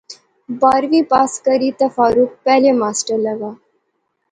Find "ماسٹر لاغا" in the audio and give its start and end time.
2.81-3.51